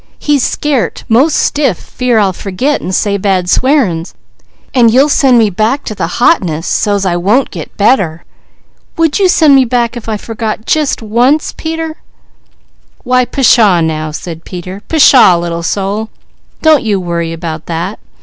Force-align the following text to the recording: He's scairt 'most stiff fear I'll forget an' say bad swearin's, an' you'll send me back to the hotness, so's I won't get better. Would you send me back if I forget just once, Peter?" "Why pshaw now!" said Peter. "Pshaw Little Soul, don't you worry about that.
He's 0.17 0.41
scairt 0.43 1.03
'most 1.09 1.35
stiff 1.35 1.77
fear 1.77 2.17
I'll 2.17 2.33
forget 2.33 2.81
an' 2.81 2.91
say 2.91 3.17
bad 3.17 3.47
swearin's, 3.51 4.15
an' 4.73 4.89
you'll 4.89 5.09
send 5.09 5.37
me 5.37 5.51
back 5.51 5.85
to 5.85 5.93
the 5.93 6.07
hotness, 6.17 6.65
so's 6.65 7.05
I 7.05 7.15
won't 7.15 7.51
get 7.51 7.77
better. 7.77 8.23
Would 8.97 9.19
you 9.19 9.29
send 9.29 9.53
me 9.53 9.63
back 9.63 9.95
if 9.95 10.09
I 10.09 10.17
forget 10.17 10.65
just 10.65 11.03
once, 11.03 11.53
Peter?" 11.55 11.97
"Why 13.03 13.25
pshaw 13.25 13.79
now!" 13.79 14.09
said 14.09 14.43
Peter. 14.43 14.81
"Pshaw 14.89 15.37
Little 15.37 15.61
Soul, 15.61 16.09
don't 16.63 16.81
you 16.81 16.99
worry 16.99 17.31
about 17.31 17.67
that. 17.67 17.99